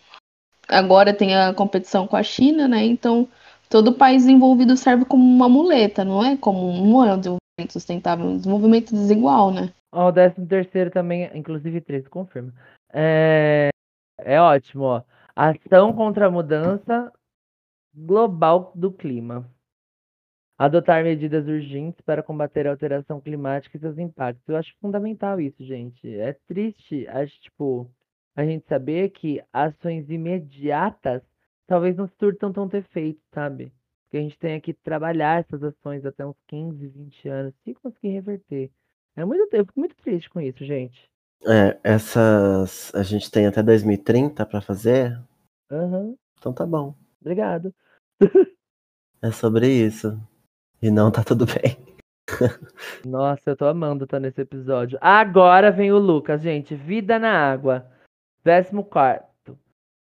[0.68, 2.86] agora tem a competição com a China, né?
[2.86, 3.28] Então
[3.70, 8.38] todo país envolvido serve como uma muleta, não é como um um desenvolvimento sustentável, um
[8.38, 9.74] desenvolvimento desigual, né?
[9.92, 12.54] Ó, o décimo terceiro também, inclusive 13, confirma.
[12.94, 13.70] É,
[14.20, 15.04] é ótimo, ó.
[15.36, 17.12] Ação contra a mudança
[17.94, 19.50] global do clima.
[20.58, 24.48] Adotar medidas urgentes para combater a alteração climática e seus impactos.
[24.48, 26.08] Eu acho fundamental isso, gente.
[26.18, 27.90] É triste, acho, tipo,
[28.36, 31.22] a gente saber que ações imediatas
[31.68, 33.72] talvez não surtam tanto efeito, sabe?
[34.10, 38.10] Que a gente tenha que trabalhar essas ações até uns 15, 20 anos se conseguir
[38.10, 38.72] reverter.
[39.16, 41.10] É muito, eu fico muito triste com isso, gente.
[41.48, 42.94] É, essas.
[42.96, 45.20] A gente tem até 2030 para fazer?
[45.72, 46.18] Uhum.
[46.38, 46.96] Então tá bom.
[47.22, 47.74] Obrigado.
[49.22, 50.20] é sobre isso.
[50.82, 51.78] E não tá tudo bem.
[53.06, 54.98] Nossa, eu tô amando estar nesse episódio.
[55.02, 56.76] Agora vem o Lucas, gente.
[56.76, 57.86] Vida na água.
[58.44, 59.35] Décimo quarto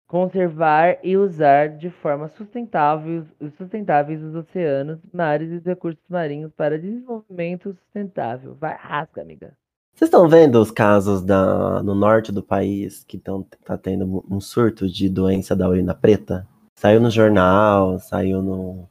[0.07, 6.79] conservar e usar de forma sustentável, sustentáveis os oceanos, mares e os recursos marinhos para
[6.79, 8.55] desenvolvimento sustentável.
[8.55, 9.53] Vai, rasga, amiga.
[9.95, 14.41] Vocês estão vendo os casos da, no norte do país que estão tá tendo um
[14.41, 16.47] surto de doença da urina preta?
[16.79, 18.87] Saiu no jornal, saiu no.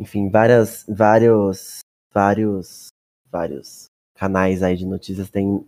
[0.00, 1.80] Enfim, várias, vários,
[2.12, 2.88] vários,
[3.30, 5.62] vários canais aí de notícias têm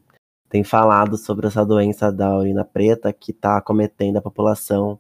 [0.48, 4.98] tem falado sobre essa doença da urina preta que está acometendo a população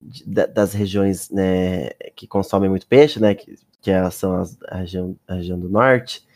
[0.00, 4.76] de, das regiões né, que consomem muito peixe, né, que, que é, são as, a,
[4.78, 6.26] região, a região do norte,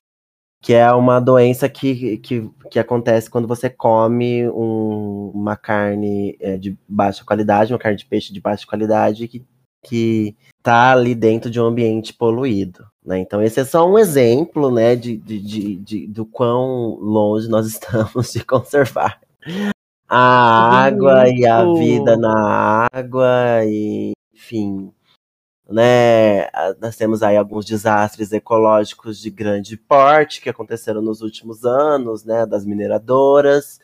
[0.63, 6.57] que é uma doença que, que, que acontece quando você come um, uma carne é,
[6.57, 9.45] de baixa qualidade, uma carne de peixe de baixa qualidade que,
[9.85, 12.87] que tá ali dentro de um ambiente poluído.
[13.05, 13.19] Né?
[13.21, 17.67] Então, esse é só um exemplo né, de, de, de, de do quão longe nós
[17.69, 19.21] estamos de conservar
[20.09, 24.93] a água e a vida na água, e, enfim.
[25.69, 26.49] Né,
[26.81, 32.47] nós temos aí alguns desastres ecológicos de grande porte que aconteceram nos últimos anos, né,
[32.47, 33.81] das mineradoras,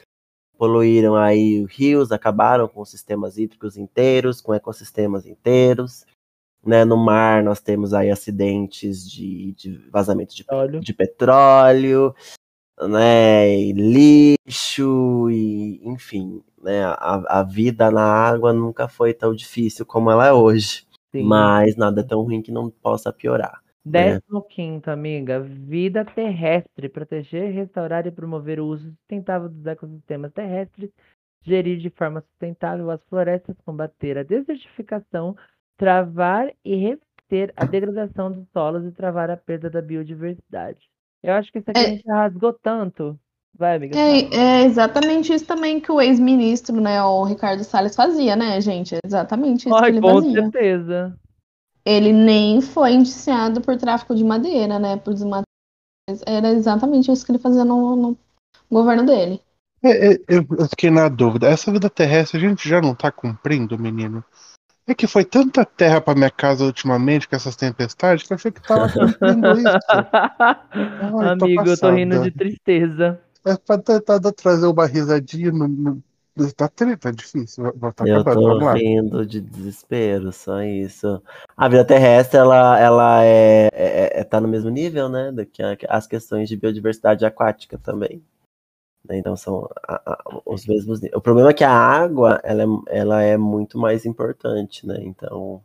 [0.62, 6.06] poluíram aí rios, acabaram com sistemas hídricos inteiros, com ecossistemas inteiros.
[6.64, 10.44] Né, no mar nós temos aí acidentes de, de vazamento de,
[10.78, 12.14] de petróleo,
[12.80, 19.84] né, e lixo, e enfim, né, a, a vida na água nunca foi tão difícil
[19.84, 20.86] como ela é hoje.
[21.10, 21.24] Sim.
[21.24, 23.60] Mas nada é tão ruim que não possa piorar.
[23.84, 24.14] Né?
[24.14, 30.90] Décimo quinto, amiga, vida terrestre, proteger, restaurar e promover o uso sustentável dos ecossistemas terrestres,
[31.42, 35.36] gerir de forma sustentável as florestas, combater a desertificação,
[35.76, 40.88] travar e reverter a degradação dos solos e travar a perda da biodiversidade.
[41.22, 41.84] Eu acho que isso aqui é...
[41.84, 43.18] a gente rasgou tanto.
[43.54, 43.98] Vai, amiga.
[43.98, 48.94] É, é, exatamente isso também que o ex-ministro, né, o Ricardo Salles fazia, né, gente?
[48.94, 50.42] É exatamente isso Ai, que ele com fazia.
[50.42, 51.18] Com certeza.
[51.84, 55.46] Ele nem foi indiciado por tráfico de madeira, né, por desmatamento.
[56.26, 58.18] Era exatamente isso que ele fazia no, no
[58.70, 59.40] governo dele.
[59.82, 61.48] É, é, eu eu fiquei na dúvida.
[61.48, 64.24] Essa vida terrestre a gente já não tá cumprindo, menino?
[64.86, 68.50] É que foi tanta terra pra minha casa ultimamente com essas tempestades que eu achei
[68.50, 69.78] que tava cumprindo isso.
[71.38, 73.20] tô Amigo, eu tô rindo de tristeza.
[73.44, 75.68] É pra tentar trazer uma risadinha no.
[75.68, 76.02] no...
[76.56, 77.64] Tá, tri- tá difícil.
[77.96, 81.22] Tá Eu acabando, tô rindo de desespero, só isso.
[81.56, 85.30] A vida terrestre, ela, ela é, é, é- tá no mesmo nível, né?
[85.30, 88.20] Do que as questões de biodiversidade aquática também.
[89.08, 91.18] Né, Então são a- a- os mesmos níveis.
[91.18, 92.66] O problema é que a água, ela é,
[93.00, 94.98] ela é muito mais importante, né?
[95.02, 95.62] Então,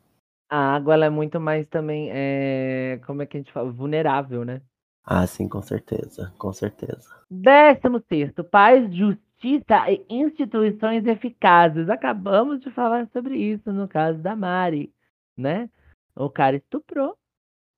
[0.49, 2.99] A água ela é muito mais também, é...
[3.05, 3.71] como é que a gente fala?
[3.71, 4.61] Vulnerável, né?
[5.03, 7.09] ah, sim, com certeza, com certeza.
[7.29, 8.89] Décimo sexto, paz,
[9.37, 11.89] justiça e instituições eficazes.
[11.89, 14.91] Acabamos de falar sobre isso no caso da Mari,
[15.37, 15.69] né?
[16.15, 17.15] O cara estuprou,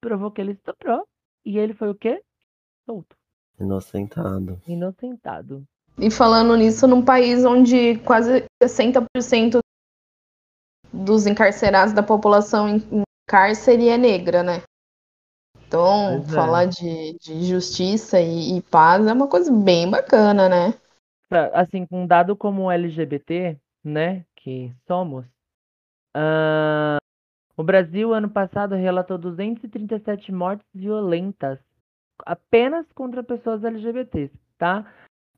[0.01, 1.05] provou que ele estuprou,
[1.45, 2.23] e ele foi o quê?
[2.85, 3.15] Solto,
[3.59, 4.61] Inocentado.
[4.67, 5.65] inocentado.
[5.97, 9.59] E falando nisso, num país onde quase 60%
[10.93, 14.63] dos encarcerados da população em cárcere é negra, né?
[15.67, 16.35] Então, Pois é.
[16.35, 20.73] falar de, de justiça e, e paz é uma coisa bem bacana, né?
[21.53, 25.25] Assim, com um dado como o LGBT, né, que somos,
[26.15, 26.97] ah,
[27.55, 31.59] o Brasil, ano passado, relatou 237 mortes violentas
[32.25, 34.85] apenas contra pessoas LGBTs, tá?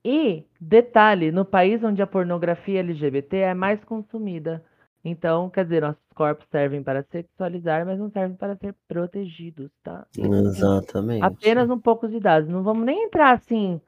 [0.03, 4.63] E, detalhe, no país onde a pornografia LGBT é mais consumida.
[5.03, 10.05] Então, quer dizer, nossos corpos servem para sexualizar, mas não servem para ser protegidos, tá?
[10.15, 11.23] Exatamente.
[11.23, 12.49] Apenas um pouco de dados.
[12.49, 13.81] Não vamos nem entrar assim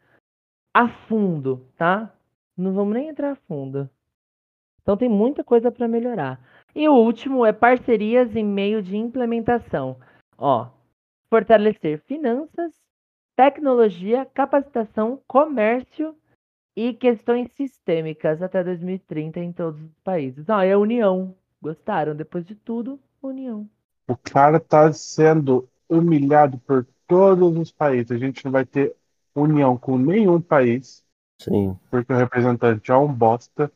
[0.74, 2.12] a fundo, tá?
[2.58, 3.90] Não vamos nem entrar a fundo.
[4.82, 6.40] Então tem muita coisa para melhorar.
[6.76, 9.98] E o último é parcerias em meio de implementação.
[10.38, 10.68] Ó,
[11.30, 12.74] fortalecer finanças,
[13.36, 16.16] tecnologia, capacitação, comércio
[16.76, 20.50] e questões sistêmicas até 2030 em todos os países.
[20.50, 21.36] Ó, é a união.
[21.62, 22.16] Gostaram?
[22.16, 23.70] Depois de tudo, união.
[24.08, 28.12] O cara tá sendo humilhado por todos os países.
[28.12, 28.96] A gente não vai ter
[29.36, 31.04] união com nenhum país,
[31.40, 31.78] Sim.
[31.90, 33.72] porque o representante é um bosta.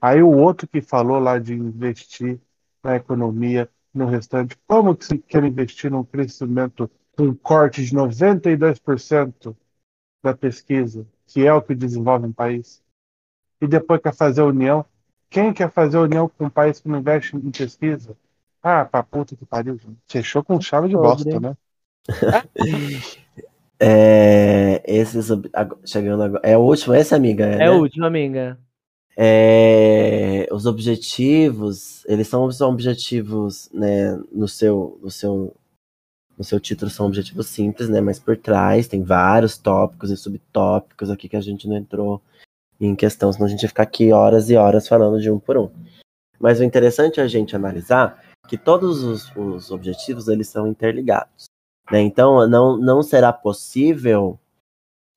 [0.00, 2.40] Aí o outro que falou lá de investir
[2.82, 7.94] na economia, no restante, como que você quer investir num crescimento com um corte de
[7.94, 9.56] 92%
[10.22, 12.82] da pesquisa, que é o que desenvolve um país?
[13.60, 14.84] E depois quer fazer união?
[15.30, 18.16] Quem quer fazer união com um país que não investe em pesquisa?
[18.62, 19.98] Ah, pra puta que pariu, gente.
[20.08, 21.56] Fechou com chave de bosta, né?
[23.80, 24.82] É,
[25.52, 26.40] ag- chegando agora.
[26.44, 27.44] É o último, esse, amiga?
[27.44, 27.70] É né?
[27.70, 28.58] o último, amiga.
[29.16, 35.54] É, os objetivos, eles são, são objetivos, né, no seu, no seu,
[36.36, 41.10] no seu título são objetivos simples, né, mas por trás tem vários tópicos e subtópicos
[41.10, 42.20] aqui que a gente não entrou
[42.80, 45.56] em questão, senão a gente ia ficar aqui horas e horas falando de um por
[45.56, 45.70] um.
[46.40, 51.44] Mas o interessante é a gente analisar que todos os, os objetivos, eles são interligados,
[51.90, 54.38] né, então não, não será possível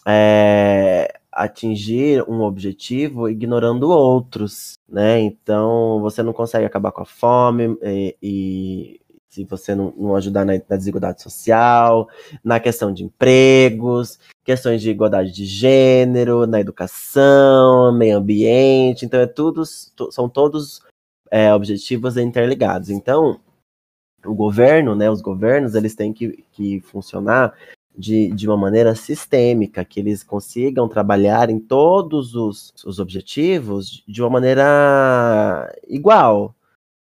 [0.05, 5.19] é, atingir um objetivo ignorando outros, né?
[5.19, 10.45] Então você não consegue acabar com a fome e, e se você não, não ajudar
[10.45, 12.07] na, na desigualdade social,
[12.43, 19.27] na questão de empregos, questões de igualdade de gênero, na educação, meio ambiente, então é
[19.27, 20.81] tudo, são todos
[21.29, 22.89] é, objetivos interligados.
[22.89, 23.39] Então
[24.27, 27.53] o governo, né, os governos, eles têm que, que funcionar
[27.97, 34.21] de, de uma maneira sistêmica, que eles consigam trabalhar em todos os, os objetivos de
[34.21, 36.53] uma maneira igual,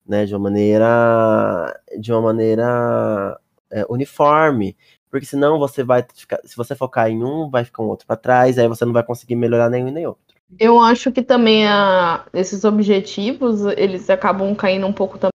[0.05, 0.25] né?
[0.25, 3.39] De uma maneira, de uma maneira
[3.71, 4.75] é, uniforme,
[5.09, 8.17] porque senão você vai ficar, se você focar em um, vai ficar um outro para
[8.17, 10.35] trás, aí você não vai conseguir melhorar nenhum nem outro.
[10.59, 15.31] Eu acho que também a, esses objetivos, eles acabam caindo um pouco também,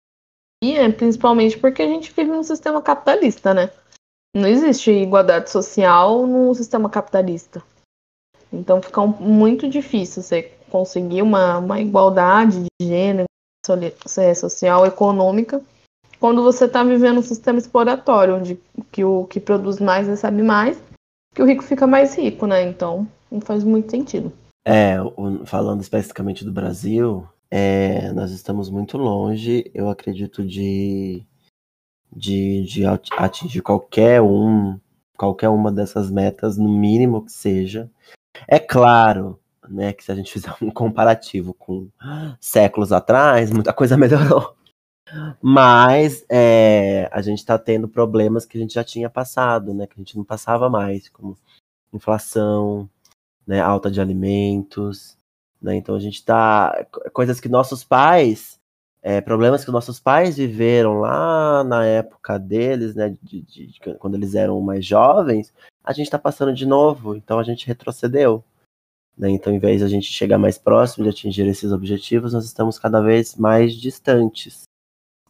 [0.98, 3.72] principalmente porque a gente vive num sistema capitalista, né?
[4.36, 7.62] Não existe igualdade social num sistema capitalista.
[8.52, 13.26] Então fica muito difícil você conseguir uma, uma igualdade de gênero,
[14.18, 15.62] é, social, econômica,
[16.20, 18.60] quando você está vivendo um sistema exploratório, onde
[18.92, 20.82] que o que produz mais recebe mais,
[21.34, 22.64] que o rico fica mais rico, né?
[22.64, 24.32] Então não faz muito sentido.
[24.66, 24.98] É,
[25.46, 31.26] falando especificamente do Brasil, é, nós estamos muito longe, eu acredito, de,
[32.12, 34.80] de, de at- atingir qualquer um,
[35.18, 37.92] qualquer uma dessas metas, no mínimo que seja.
[38.48, 39.38] É claro,
[39.68, 41.90] né, que se a gente fizer um comparativo com
[42.40, 44.56] séculos atrás, muita coisa melhorou.
[45.42, 49.96] Mas é, a gente está tendo problemas que a gente já tinha passado, né, que
[49.96, 51.38] a gente não passava mais, como
[51.92, 52.90] inflação,
[53.46, 55.18] né, alta de alimentos,
[55.62, 55.76] né?
[55.76, 58.60] Então a gente tá coisas que nossos pais,
[59.02, 64.16] é, problemas que nossos pais viveram lá na época deles, né, de, de, de quando
[64.16, 67.16] eles eram mais jovens, a gente está passando de novo.
[67.16, 68.44] Então a gente retrocedeu.
[69.18, 69.30] Né?
[69.30, 72.80] Então, em vez de a gente chegar mais próximo de atingir esses objetivos, nós estamos
[72.80, 74.64] cada vez mais distantes.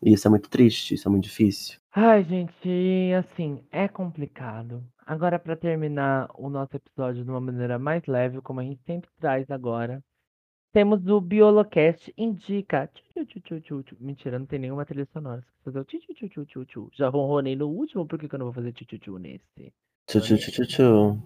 [0.01, 1.77] E isso é muito triste, isso é muito difícil.
[1.93, 4.83] Ai, gente, assim, é complicado.
[5.05, 9.09] Agora, para terminar o nosso episódio de uma maneira mais leve, como a gente sempre
[9.19, 10.01] traz agora,
[10.71, 12.89] temos o Biolocast Indica.
[12.93, 13.97] Tchu, tchu, tchu, tchu, tchu.
[13.99, 15.43] Mentira, não tem nenhuma trilha sonora.
[15.63, 16.89] Fazer o tchu, tchu, tchu, tchu, tchu, tchu.
[16.93, 19.73] Já ronronei no último, por que, que eu não vou fazer tchu, nesse?
[20.07, 21.17] Tchu, tchu, tchu, tchu, tchu.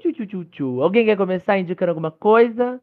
[0.00, 0.82] tchu, tchu, tchu, tchu.
[0.82, 2.80] Alguém quer começar indicando alguma coisa?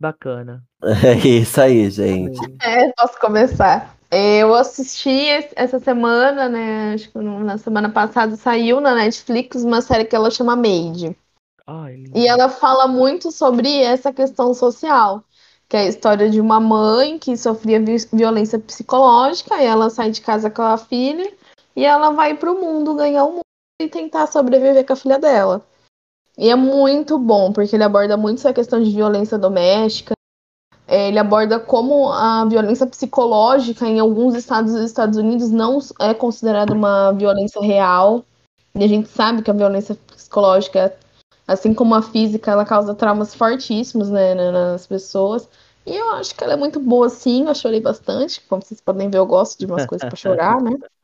[0.00, 0.64] Bacana.
[0.82, 2.40] É isso aí, gente.
[2.62, 3.96] É, posso começar.
[4.10, 6.94] Eu assisti essa semana, né?
[6.94, 11.16] Acho que na semana passada saiu na Netflix uma série que ela chama Made.
[11.66, 12.04] Ai.
[12.14, 15.24] E ela fala muito sobre essa questão social,
[15.68, 20.10] que é a história de uma mãe que sofria vi- violência psicológica, e ela sai
[20.10, 21.32] de casa com a filha
[21.74, 23.40] e ela vai pro mundo ganhar o mundo
[23.80, 25.62] e tentar sobreviver com a filha dela.
[26.36, 30.14] E é muito bom, porque ele aborda muito essa questão de violência doméstica.
[30.86, 36.74] Ele aborda como a violência psicológica em alguns estados dos Estados Unidos não é considerada
[36.74, 38.22] uma violência real.
[38.74, 40.94] E a gente sabe que a violência psicológica
[41.46, 45.48] Assim como a física, ela causa traumas fortíssimos, né, na- nas pessoas.
[45.86, 47.46] E eu acho que ela é muito boa, sim.
[47.46, 48.40] Eu chorei bastante.
[48.48, 50.70] Como vocês podem ver, eu gosto de umas coisas pra chorar, né?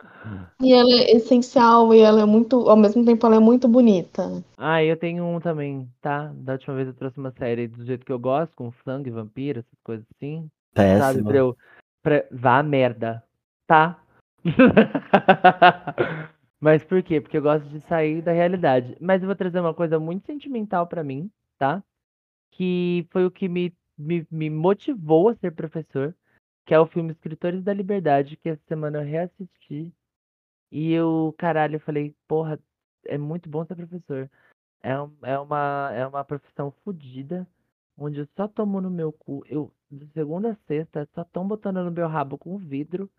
[0.62, 2.68] E ela é essencial e ela é muito.
[2.68, 4.44] Ao mesmo tempo, ela é muito bonita.
[4.58, 6.30] Ah, eu tenho um também, tá?
[6.34, 9.60] Da última vez eu trouxe uma série do jeito que eu gosto, com sangue, vampiro,
[9.60, 10.50] essas coisas assim.
[10.74, 11.24] Sabe, Péssimo.
[11.24, 11.56] pra eu.
[12.02, 12.24] Pra...
[12.30, 13.24] Vá a merda,
[13.66, 13.98] tá?
[16.60, 17.20] Mas por quê?
[17.20, 18.96] Porque eu gosto de sair da realidade.
[19.00, 21.82] Mas eu vou trazer uma coisa muito sentimental pra mim, tá?
[22.52, 26.14] Que foi o que me, me, me motivou a ser professor,
[26.66, 29.92] que é o filme Escritores da Liberdade, que essa semana eu reassisti.
[30.72, 32.58] E eu, caralho, eu falei, porra,
[33.06, 34.30] é muito bom ser professor.
[34.82, 37.46] É, um- é uma, é uma profissão fodida,
[37.98, 39.44] onde eu só tomo no meu cu.
[39.48, 43.10] Eu, de segunda a sexta, só tão botando no meu rabo com vidro.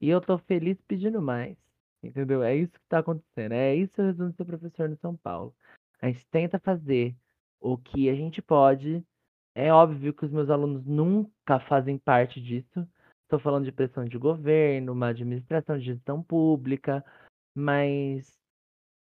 [0.00, 1.56] E eu tô feliz pedindo mais.
[2.06, 2.42] Entendeu?
[2.42, 3.52] É isso que tá acontecendo.
[3.52, 5.54] É isso resumo ser professor no São Paulo.
[6.00, 7.16] A gente tenta fazer
[7.60, 9.04] o que a gente pode.
[9.54, 12.86] É óbvio que os meus alunos nunca fazem parte disso.
[13.22, 17.04] Estou falando de pressão de governo, uma administração de gestão pública,
[17.54, 18.38] mas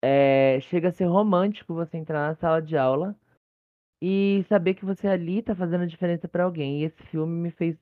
[0.02, 3.16] é, chega a ser romântico você entrar na sala de aula
[4.02, 6.82] e saber que você ali tá fazendo diferença para alguém.
[6.82, 7.78] E esse filme me fez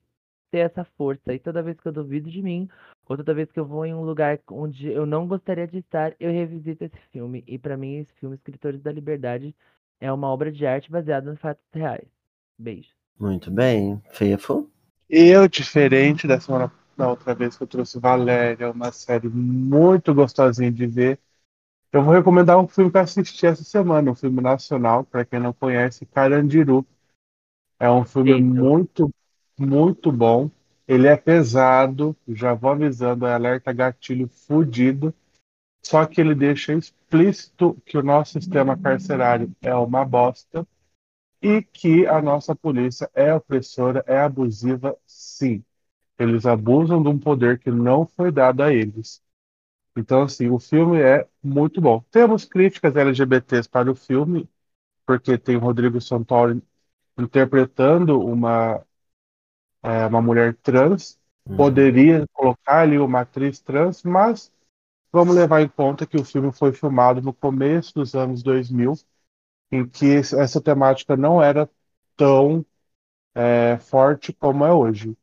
[0.49, 1.33] ter essa força.
[1.33, 2.69] E toda vez que eu duvido de mim,
[3.07, 6.15] ou toda vez que eu vou em um lugar onde eu não gostaria de estar,
[6.19, 7.43] eu revisito esse filme.
[7.47, 9.55] E para mim, esse filme, Escritores da Liberdade,
[9.99, 12.07] é uma obra de arte baseada em fatos reais.
[12.57, 12.89] Beijo.
[13.19, 14.01] Muito bem.
[14.11, 14.69] Fefo.
[15.09, 20.71] Eu, diferente da semana da outra vez que eu trouxe Valéria, uma série muito gostosinha
[20.71, 21.19] de ver,
[21.91, 25.39] eu vou recomendar um filme que eu assisti essa semana, um filme nacional, para quem
[25.39, 26.85] não conhece, Carandiru.
[27.79, 28.43] É um filme Eita.
[28.43, 29.13] muito,
[29.59, 30.49] muito bom.
[30.87, 35.13] Ele é pesado, já vou avisando, é alerta gatilho fudido.
[35.85, 40.67] Só que ele deixa explícito que o nosso sistema carcerário é uma bosta
[41.41, 45.63] e que a nossa polícia é opressora, é abusiva, sim.
[46.19, 49.21] Eles abusam de um poder que não foi dado a eles.
[49.97, 52.03] Então, assim, o filme é muito bom.
[52.11, 54.49] Temos críticas LGBTs para o filme,
[55.05, 56.61] porque tem o Rodrigo Santoro
[57.17, 58.85] interpretando uma,
[59.83, 61.19] é, uma mulher trans.
[61.47, 61.57] Uhum.
[61.57, 64.51] Poderia colocar ali uma atriz trans, mas
[65.11, 68.93] vamos levar em conta que o filme foi filmado no começo dos anos 2000,
[69.71, 71.69] em que essa temática não era
[72.17, 72.65] tão
[73.35, 75.17] é, forte como é hoje.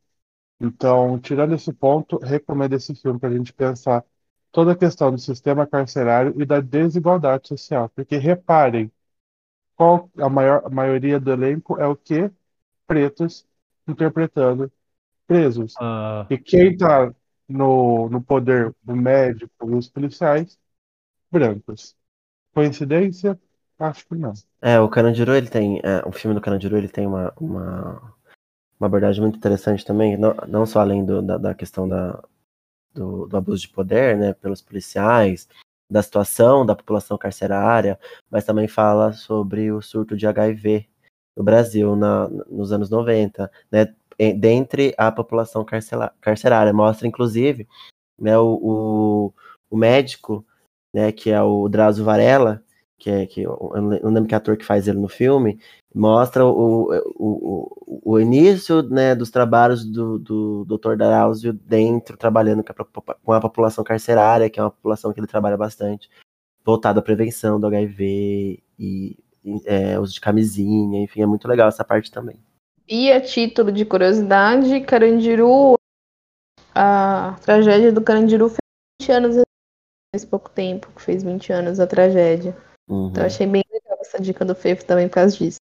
[0.60, 4.04] Então, tirando esse ponto, recomendo esse filme para a gente pensar
[4.52, 7.88] toda a questão do sistema carcerário e da desigualdade social.
[7.90, 8.92] Porque reparem,
[9.76, 12.30] qual a maior a maioria do elenco é o quê?
[12.86, 13.46] Pretos
[13.86, 14.70] interpretando
[15.26, 15.74] presos.
[16.28, 17.12] E quem está
[17.48, 20.58] no, no poder, o médico e os policiais,
[21.30, 21.96] brancos.
[22.52, 23.40] Coincidência?
[23.78, 24.32] Acho que não.
[24.60, 25.80] É, o Carandiru, ele tem.
[25.84, 28.14] é, o filme do Carandiru, ele tem uma, uma,
[28.78, 32.22] uma abordagem muito interessante também, não, não só além do- da, da questão da,
[32.92, 35.48] do, do abuso de poder, né, pelos policiais,
[35.88, 37.98] da situação da população carcerária,
[38.30, 40.89] mas também fala sobre o surto de HIV
[41.40, 43.94] no Brasil na, nos anos 90, né,
[44.36, 45.64] dentre a população
[46.20, 46.72] carcerária.
[46.72, 47.66] Mostra, inclusive,
[48.18, 49.34] né, o, o,
[49.70, 50.44] o médico,
[50.92, 52.62] né, que é o Drauzio Varela,
[52.98, 55.58] que é que eu não lembro que ator que faz ele no filme,
[55.94, 60.96] mostra o, o, o, início né, dos trabalhos do, do Dr.
[60.96, 65.26] Darausio dentro, trabalhando com a, com a população carcerária, que é uma população que ele
[65.26, 66.10] trabalha bastante,
[66.62, 69.16] voltada à prevenção do HIV e
[69.64, 72.36] é, uso de camisinha, enfim, é muito legal essa parte também.
[72.88, 75.74] E a título de curiosidade, Carandiru,
[76.74, 78.58] a tragédia do Carandiru fez
[79.00, 79.36] 20 anos
[80.12, 82.56] faz pouco tempo, que fez 20 anos a tragédia.
[82.88, 83.08] Uhum.
[83.08, 85.58] Então achei bem legal essa dica do Fefo também por causa disso.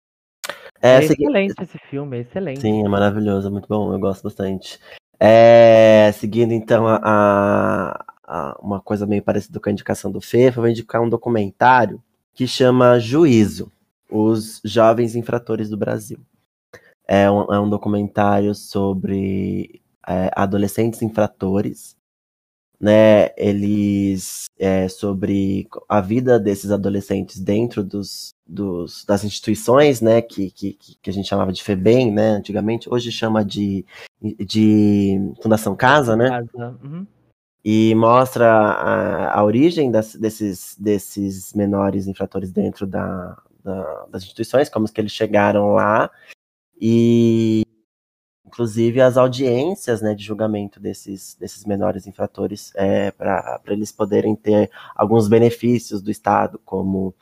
[0.83, 2.61] É, é excelente esse filme, é excelente.
[2.61, 4.79] Sim, é maravilhoso, é muito bom, eu gosto bastante.
[5.19, 10.63] É, seguindo então a, a, uma coisa meio parecida com a indicação do Fefo, eu
[10.63, 12.03] vou indicar um documentário
[12.35, 13.71] que chama Juízo,
[14.11, 16.19] os jovens infratores do Brasil.
[17.07, 21.97] É um, é um documentário sobre é, adolescentes infratores
[22.85, 30.51] né, eles é, sobre a vida desses adolescentes dentro dos, dos, das instituições, né, que,
[30.51, 33.87] que, que a gente chamava de FEBEM, né, antigamente, hoje chama de,
[34.21, 36.29] de Fundação Casa, né?
[36.29, 36.79] Casa.
[36.85, 37.07] Uhum.
[37.65, 44.69] E mostra a, a origem das, desses, desses menores infratores dentro da, da, das instituições,
[44.69, 46.11] como que eles chegaram lá,
[46.79, 47.63] e
[48.55, 54.71] inclusive as audiências né, de julgamento desses, desses menores infratores é, para eles poderem ter
[54.95, 57.13] alguns benefícios do Estado, como,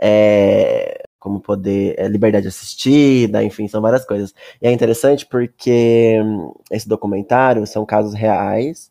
[0.00, 4.32] é, como poder é, liberdade assistida, enfim, são várias coisas.
[4.62, 8.90] E é interessante porque hum, esse documentário são casos reais,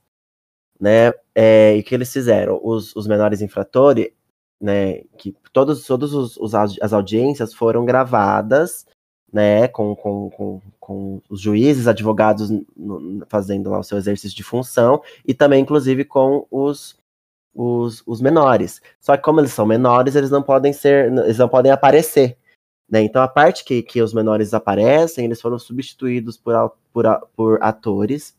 [0.79, 1.13] né?
[1.35, 2.59] É, e que eles fizeram?
[2.63, 4.11] Os, os menores infratores,
[4.61, 5.01] né?
[5.17, 8.85] Que todos, todos os, os, as audiências foram gravadas
[9.31, 14.43] né, com, com, com, com os juízes, advogados no, fazendo lá o seu exercício de
[14.43, 16.97] função, e também, inclusive, com os,
[17.53, 18.81] os, os menores.
[18.99, 22.37] Só que como eles são menores, eles não podem ser, eles não podem aparecer.
[22.89, 23.03] Né?
[23.03, 27.05] Então a parte que, que os menores aparecem, eles foram substituídos por, por,
[27.35, 28.35] por atores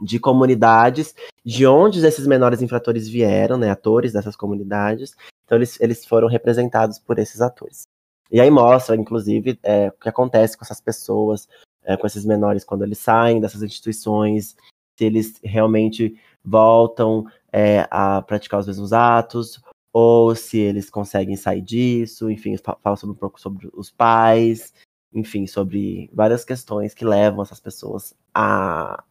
[0.00, 5.14] de comunidades de onde esses menores infratores vieram, né, atores dessas comunidades.
[5.44, 7.86] Então eles, eles foram representados por esses atores.
[8.30, 11.48] E aí mostra, inclusive, é, o que acontece com essas pessoas,
[11.84, 14.56] é, com esses menores quando eles saem dessas instituições,
[14.98, 19.60] se eles realmente voltam é, a praticar os mesmos atos,
[19.92, 24.74] ou se eles conseguem sair disso, enfim, fala sobre, um pouco sobre os pais,
[25.14, 29.02] enfim, sobre várias questões que levam essas pessoas a,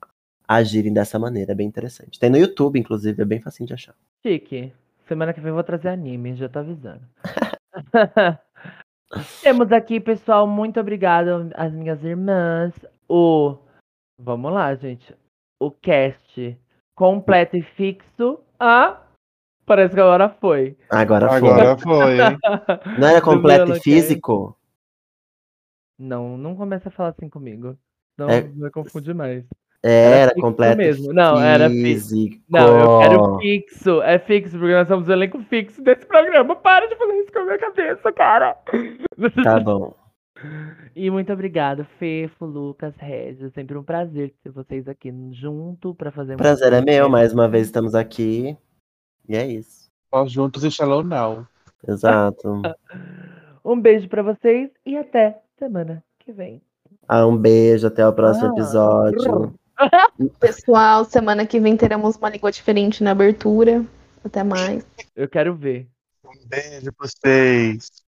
[0.47, 1.51] agirem dessa maneira.
[1.51, 2.19] É bem interessante.
[2.19, 3.95] Tem no YouTube, inclusive, é bem fácil de achar.
[4.25, 4.71] Chique.
[5.07, 7.01] Semana que vem eu vou trazer anime, já tô avisando.
[9.41, 12.73] Temos aqui, pessoal, muito obrigado às minhas irmãs.
[13.07, 13.57] O.
[14.19, 15.15] Vamos lá, gente.
[15.59, 16.57] O cast
[16.95, 18.39] completo e fixo.
[18.59, 19.01] Ah!
[19.65, 20.77] Parece que agora foi.
[20.89, 21.49] Agora foi.
[21.49, 22.17] Agora foi?
[22.99, 24.57] Não era completo e físico?
[25.97, 27.77] Não, não começa a falar assim comigo.
[28.17, 28.41] Não, é...
[28.41, 29.45] vai confundir mais.
[29.87, 31.13] Era, era completo mesmo.
[31.13, 32.43] Não, era físico.
[32.49, 34.01] Não, eu quero fixo.
[34.01, 36.55] É fixo, porque nós somos o elenco fixo desse programa.
[36.55, 38.57] Para de fazer isso com a minha cabeça, cara.
[39.43, 39.93] Tá bom.
[40.95, 43.53] E muito obrigado, Fefo, Lucas, Regis.
[43.53, 46.35] Sempre um prazer ter vocês aqui junto para fazer.
[46.35, 48.57] Prazer é meu, mais uma vez estamos aqui.
[49.29, 49.91] E é isso.
[50.11, 51.45] Nós juntos e Shalom Now.
[51.87, 52.61] Exato.
[53.63, 56.59] um beijo para vocês e até semana que vem.
[57.07, 58.49] Ah, um beijo, até o próximo ah.
[58.49, 59.53] episódio.
[60.39, 63.85] Pessoal, semana que vem teremos uma língua diferente na abertura.
[64.23, 64.85] Até mais.
[65.15, 65.87] Eu quero ver.
[66.25, 68.04] Um beijo pra vocês.